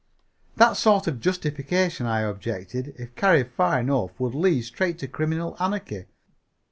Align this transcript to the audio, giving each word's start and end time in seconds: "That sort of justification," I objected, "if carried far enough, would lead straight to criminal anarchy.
"That 0.55 0.77
sort 0.77 1.05
of 1.05 1.19
justification," 1.19 2.07
I 2.07 2.21
objected, 2.21 2.95
"if 2.97 3.13
carried 3.13 3.49
far 3.51 3.79
enough, 3.81 4.19
would 4.19 4.33
lead 4.33 4.63
straight 4.63 4.97
to 4.97 5.07
criminal 5.07 5.55
anarchy. 5.59 6.05